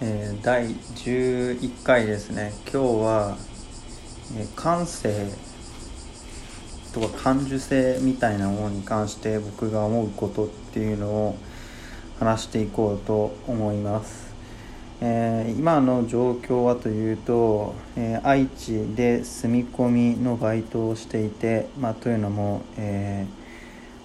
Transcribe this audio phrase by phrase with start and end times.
[0.00, 2.52] えー第11回ですね。
[2.62, 3.36] 今日は、
[4.36, 5.28] えー感性
[6.92, 11.38] とか感受性みたいなものに関して僕が思うことっていうのを
[12.20, 14.32] 話していこうと思います、
[15.00, 23.26] えー今の状況はというと、え愛知で住み込みのバイトをしていて、まあ、というのも、え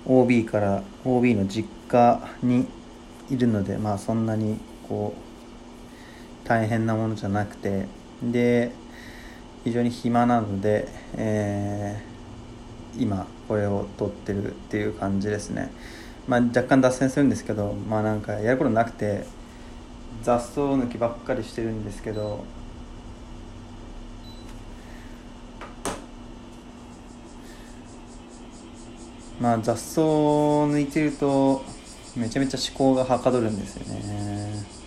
[0.08, 2.68] OB から OB の実家に
[3.30, 4.58] いるのでまあそんなに
[4.90, 5.33] こう
[6.46, 7.88] 大変なものじゃなくて
[8.22, 8.72] で
[9.64, 12.14] 非常に暇なので、えー
[12.98, 15.72] 今これを撮ってるっていう感じですね。
[16.28, 19.26] まあ若干脱線するんですけどまあなんかやることなくて
[20.22, 22.46] 雑草抜きばっかりしてるんですけど
[29.42, 31.64] まあ雑草抜いてると
[32.16, 34.83] めちゃめちゃ思考がはかどるんですよね。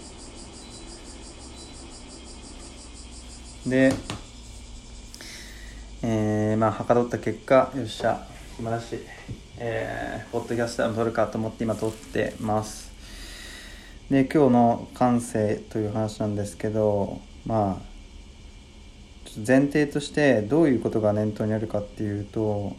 [3.67, 3.93] で
[6.03, 8.25] えー、まあはかどった結果よっしゃ
[8.57, 8.99] 暇だしい。
[9.59, 12.93] えー、ポッドキャストでも撮るかと思って今撮ってます。
[14.09, 17.97] で今日の感性という話なんですけどまあ
[19.45, 22.77] 前提としてどういうことが念頭にあるかっていうと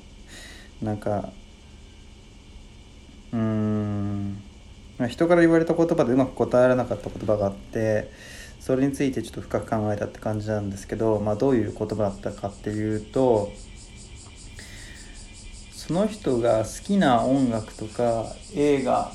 [0.82, 1.34] なんか
[3.34, 4.42] うーん
[5.10, 8.10] 人から言われた言葉でうまく答えられなかった言葉があって
[8.68, 13.50] それについてちょっと深く考えたって感じなんですけど、まあ、どういう言葉だったかっていうと
[15.72, 19.10] その人が好きな音楽とか映画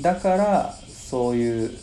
[0.00, 1.78] だからそういう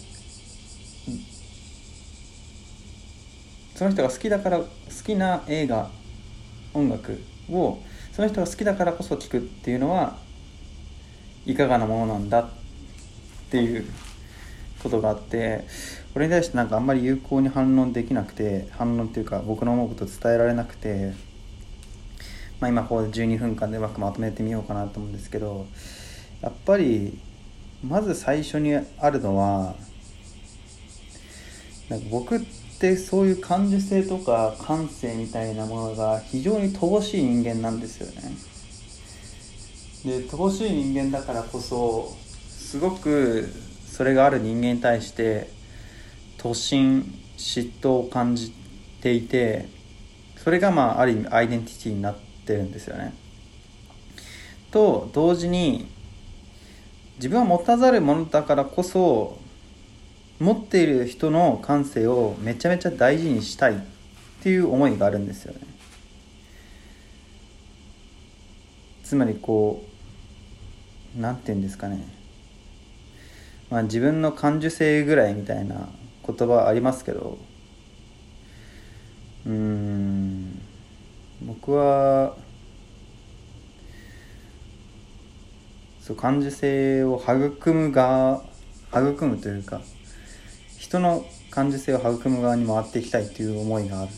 [3.76, 4.66] その人が好きだから好
[5.06, 5.90] きな映画
[6.74, 7.18] 音楽
[7.50, 7.80] を
[8.12, 10.18] その人が好きだからこそ聴くっていうのは
[11.46, 12.50] いかがなものなんだっ
[13.50, 13.86] ていう
[14.82, 15.66] ことがあって
[16.14, 21.14] これに対してなんかあんまり有効に反論できなくて反論っていうか僕の思うことを伝えられなくて、
[22.60, 25.66] まあ、今ここで12分間でうまくまとめてみようかなと思うんですけど
[26.42, 27.18] やっぱり
[27.84, 29.76] まず最初にあるのは
[31.90, 32.40] なんか僕っ
[32.80, 38.32] てそういう感受性とか感性みたいなものが非常に乏しい人間なんですよね。
[40.06, 42.16] で乏しい人間だからこそ
[42.48, 43.50] すごく
[44.00, 45.50] それがある人間に対して
[46.38, 47.02] 突進
[47.38, 48.54] 嫉妬を感じ
[49.02, 49.68] ていて
[50.38, 52.16] それがまあある意味アイデンティティになっ
[52.46, 53.14] てるんですよね。
[54.72, 55.92] と同時に
[57.18, 59.38] 自分は持たざるものだからこそ
[60.40, 63.80] 持っている人の感性をめちゃめちゃ大事にしたいっ
[64.42, 65.60] ていう思いがあるんですよね。
[69.04, 69.84] つまりこ
[71.18, 72.19] うなんて言うんですかね
[73.70, 75.90] まあ自分の感受性ぐらいみたいな
[76.26, 77.38] 言葉ありますけど
[79.46, 80.62] うん
[81.42, 82.36] 僕は
[86.02, 88.44] そう感受性を育む側
[88.92, 89.82] 育むというか
[90.78, 94.12] 人の感受性を育む側に回っていきたいっていう思いがある。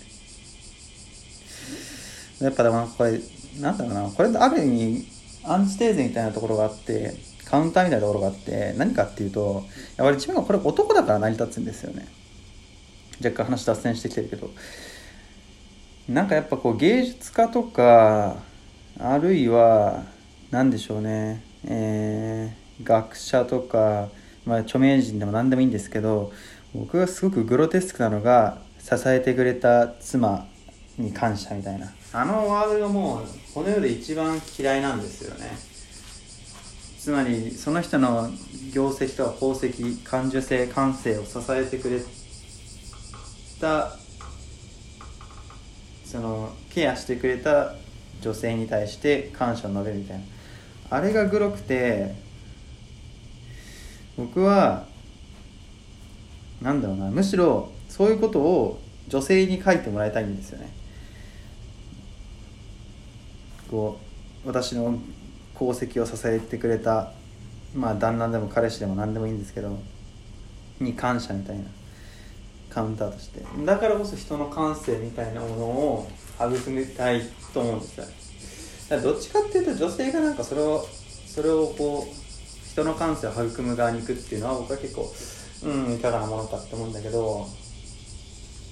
[2.40, 3.20] やっぱでもこれ
[3.60, 5.06] なんだろうなこれある意味
[5.44, 7.14] アンチテーゼみたいなところがあって
[7.52, 9.64] カウンターみたいなところがあって何かっていうと
[9.98, 12.08] やっぱり自分がこれ男だから成り立つんですよね。
[13.24, 14.50] 若干話脱線してきてるけど。
[16.10, 18.38] なんかやっぱこう芸術家とか
[19.00, 20.04] あるいは
[20.50, 21.44] 何でしょうね。
[21.66, 24.10] えー学者とか、
[24.46, 26.32] まあ、著名人でも何でもいいんですけど
[26.74, 30.48] 僕がすごくグロテスクなのが支えてくれた妻
[30.98, 31.92] に感謝みたいな。
[32.14, 35.71] あのワードがもうこの世で一番嫌いなんですよね。
[37.02, 38.30] つまりその人の
[38.72, 42.00] 業績とか功績感受性感性を支えてくれ
[43.60, 43.96] た
[46.06, 47.74] そのケアしてくれた
[48.22, 50.24] 女性に対して感謝を述べるみたいな。
[50.92, 52.14] あれがグロくて
[54.16, 54.86] 僕は
[56.62, 60.72] なんだろうなむしろそういうことを女性に書いてもらいたいんですよね。
[63.72, 63.98] こ
[64.46, 65.00] う私の
[65.62, 67.12] 功績を支えてくれた
[67.76, 69.78] まあ旦那でも彼氏でも何でもいいんですけど
[70.80, 71.66] に感謝みたいな
[72.72, 73.44] カウンターとして。
[73.66, 76.08] だからこそ人の感性みたいなものを
[76.40, 77.22] 育みたい
[77.54, 78.06] と思うんですよ。
[78.06, 80.88] だからどっちかっていうと女性がなんかそれを
[81.28, 85.14] それをこう人の感性を育む側に行くっていうのは僕は結構
[85.64, 87.46] うんいかがなものかって思うんだけど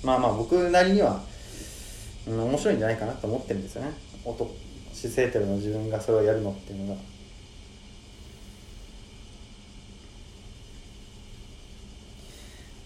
[0.03, 1.21] まあまあ僕なりには、
[2.27, 3.91] うん、面白いんじゃないかなと思ってるんですよね。
[4.25, 4.49] 男
[4.99, 7.01] シスヘテロの自分がそれをやるのっていうのが。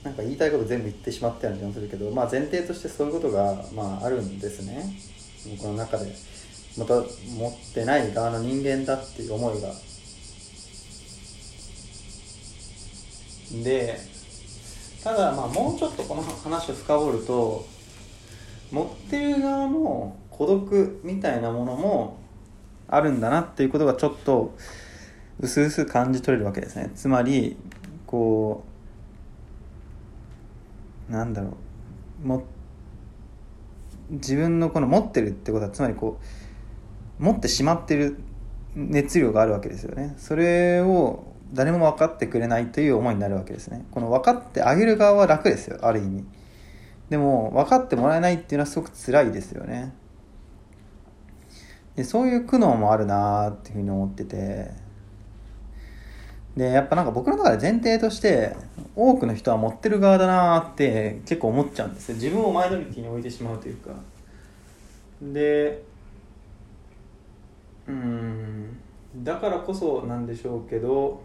[0.04, 4.94] なんか言いたいこと全部言ってしまったような気もするけど、まあ、前提としてそういうことが、まあ、あるんですね。
[5.58, 6.14] 僕の中で。
[6.78, 7.04] また持
[7.50, 9.74] ってない側の人間だっていう思いが。
[13.64, 13.98] で
[15.04, 17.68] ただまあもうちょっとこの話を深掘ると
[18.72, 22.18] 持ってる側の孤独みたいなものも
[22.88, 24.56] あるんだなっていうことがちょっと
[25.40, 26.92] 薄々感じ取れるわけですね。
[26.96, 27.56] つまり
[28.06, 28.64] こ
[31.10, 31.58] うなんだろ
[32.24, 32.28] う。
[32.28, 32.44] も
[34.10, 36.20] 自分のこの持ってるってことはつまりこ
[37.20, 38.18] う持ってしまってる
[38.76, 40.16] 熱量があるわけですよね。
[40.18, 43.86] それを誰も分かってくれないという思いになるわけですね。
[43.92, 46.26] この分かってあげる側は楽ですよある意味。
[47.10, 49.94] でも分かってもらえないっていうのはすごく辛いですよね。
[51.96, 54.84] でそういう苦悩もあるなーっていうふうに思ってて。
[56.56, 58.56] でやっぱなんか僕の中で前提として
[58.96, 62.16] 多くの人は持ってる側だなーって結構思っちゃうんですよ。
[62.16, 63.92] 自分をマイノリティに置いてしまうというか。
[65.22, 65.84] で
[67.88, 68.78] うん
[69.24, 71.22] だからこそなんでしょうけど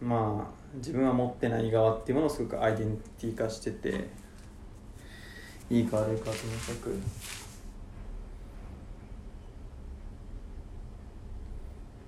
[0.00, 4.08] まあ自分は持ってない側っていうものをすごくアイデンティティ化してて
[5.70, 7.00] いいか悪いかとにかく。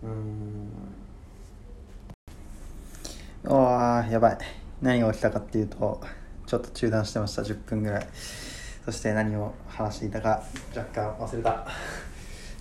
[0.03, 0.71] うん。
[3.50, 4.39] あやばい。
[4.81, 6.00] 何が起きたかっていうと
[6.47, 7.43] ちょっと中断してました。
[7.43, 8.06] 10分ぐらい。
[8.85, 10.43] そして何を話していたか
[10.75, 11.50] 若干忘れた。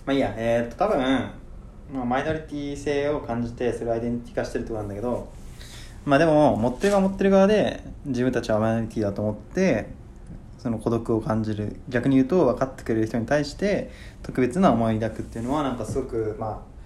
[0.06, 0.34] まあいいや。
[0.36, 1.00] えー、っと多分、
[1.94, 5.30] まあ、マイノリティ性を感じてそれをアイデンティティ化してるってことなんだけど
[6.06, 9.88] まあでも持ってる側持ってる側で自分たちはマイノリティだと思って
[10.57, 11.80] その孤独を感じる。
[11.88, 13.92] 逆に言うと分かってくれる人に対して
[14.24, 16.76] 特別な思い抱くっていうのはなんかすごくまあ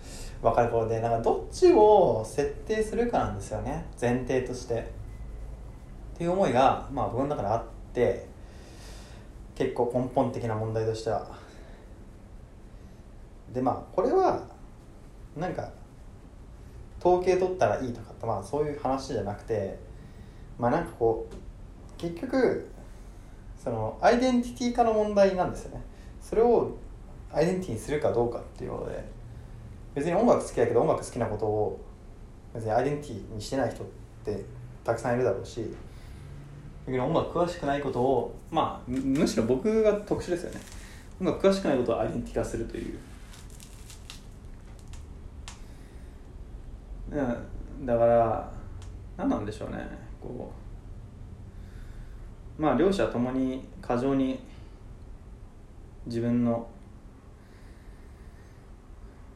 [0.41, 3.85] 分かる頃でなんかどっちを設定するかなんですよね。
[3.99, 5.01] 前提として。
[6.15, 8.27] っていう思いがまあ僕の中であって
[9.55, 11.27] 結構根本的な問題としては。
[13.53, 14.41] でまあこれは
[15.35, 15.69] なんか
[16.99, 19.77] 統計取ったらいいとかってまあそういう話じゃなくて
[20.57, 22.67] まあなんかこう結局
[23.63, 25.83] そのアイデンティティ化の問題なんですよね。
[26.19, 26.75] それを
[27.31, 29.20] アイデンティティにするかどうかっていうことで。
[29.93, 31.81] 別に音楽好きだけど音楽好きなことを
[32.53, 33.87] 別にアイデンティティにしてない人っ
[34.25, 34.43] て
[34.83, 35.65] たくさんいるだろうし
[36.85, 40.59] 逆に音楽詳しくないことをまあむしろ僕が特殊ですよね。
[41.19, 42.99] 音楽詳しくないことをアイデンティティ化するという。
[47.85, 48.51] だから
[49.17, 49.77] 何なんでしょうね。
[50.21, 50.51] こ
[52.57, 54.39] うまあ両者ともに過剰に
[56.05, 56.67] 自分の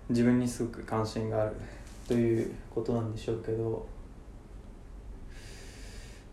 [0.10, 1.56] 自分にすごく関心がある
[2.07, 3.88] ということなんでしょうけど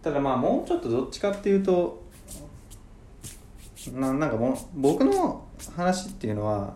[0.03, 2.03] ただまあもうちょっとどっちかっていうと
[3.93, 6.75] ななんかも僕の話っていうのは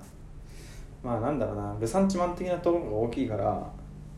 [1.02, 3.70] まあなんだろうなルサンチマン的なところが大きいから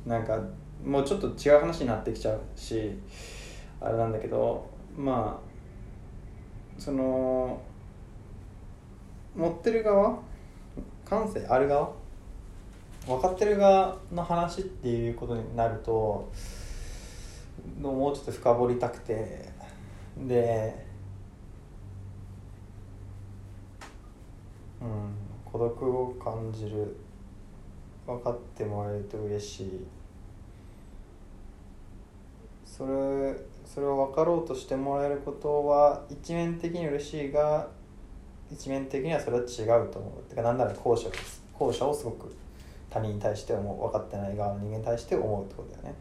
[0.07, 0.39] なんか
[0.85, 2.93] もうちょっと違う話になってきちゃうし
[3.81, 7.61] あれなんだけどまあその
[9.37, 10.19] 持ってる側
[11.05, 11.93] 感性ある側
[13.09, 16.31] 分かってる側の話っていうことになると
[17.81, 19.49] もうちょっと深掘りたくて
[20.19, 20.87] で
[24.83, 25.15] うん
[25.51, 26.95] 孤独を感じる
[28.07, 29.87] 分かってもらえると嬉しい。
[32.65, 33.35] それ
[33.65, 37.69] それを分かろうとしてもらえることは一面的に嬉しいが
[38.53, 40.31] 一面的にはそれは違うと思う。
[40.31, 41.43] てか何なら後者です。
[41.59, 42.35] 後者をすごく
[42.91, 45.95] 他人に対して思う分かってない側の人間に対して思うってことだよね。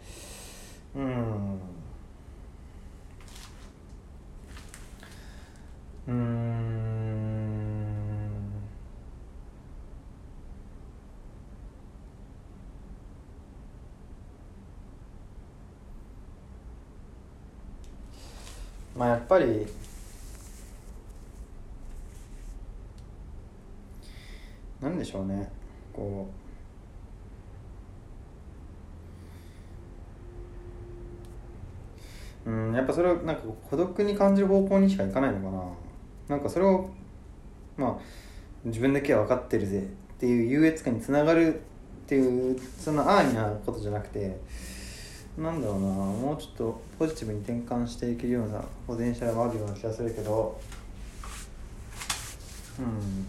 [0.96, 1.60] うん。
[6.08, 6.68] うん。
[18.96, 19.68] まあやっぱり
[24.82, 25.52] なんでしょうね。
[25.92, 26.47] こう
[32.48, 35.58] うんやっぱそれはなんか孤独に感じる方向にしかいかないのか
[36.30, 36.38] な。
[36.38, 36.90] なんかそれを
[37.76, 37.96] まあ
[38.64, 39.84] 自分だけは分かってるぜっ
[40.18, 41.60] ていう優越感につながるっ
[42.08, 44.38] ていうそんな安易なことじゃなくて
[45.38, 50.58] なんだろうなもうちょっとポジティブに転換していけるようなポテンシャルもあるような気がするけど
[52.80, 53.26] うん。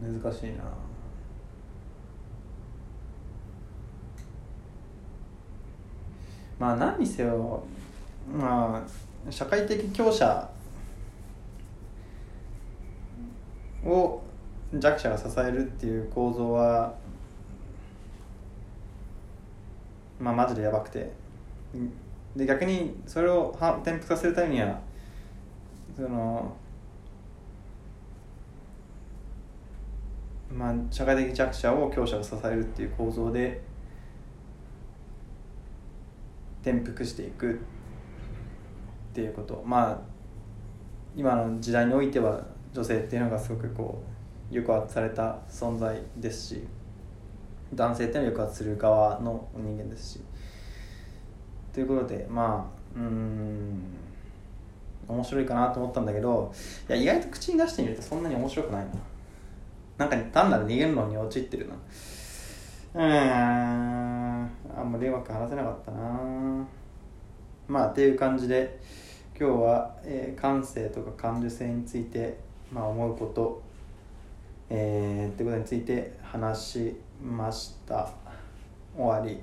[0.00, 0.64] 難しいな。
[6.58, 7.62] まあ何にせよ
[8.32, 10.50] まあ社会的強者
[13.84, 14.20] を
[14.74, 16.94] 弱者が支えるっていう構造は
[20.18, 21.12] まあマジでやばくて。
[22.36, 24.80] で逆にそれを転覆させるためには
[25.96, 26.56] その
[30.52, 33.60] まあ社会的弱者を強者が支えるっていう構造で
[36.62, 37.56] 転覆していくっ
[39.14, 39.62] ていうこと。
[39.64, 40.00] まあ
[41.16, 44.02] 今の時代においては女性っていうのがすごくこ
[44.50, 46.66] う抑圧された存在ですし
[47.74, 50.20] 男性っていうのは抑圧する側の人間ですし。
[51.72, 53.80] ということでまあうん
[55.06, 56.52] 面白いかなと思ったんだけど
[56.88, 58.90] いや意外と口に出してみるとそんなに面白くないな。
[59.98, 61.74] なんか単なる逃げるのに陥ってるな。
[62.94, 64.50] うん。
[64.76, 66.66] あんまりうまく話せなかったな。
[67.66, 68.80] まあっていう感じで
[69.38, 72.38] 今日は、えー、感性とか感受性について、
[72.72, 73.62] まあ、思うこと、
[74.70, 78.08] えー、ってことについて話しました。
[78.96, 79.40] 終わり。